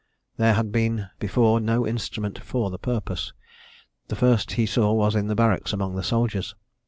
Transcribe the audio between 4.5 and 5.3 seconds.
he saw was in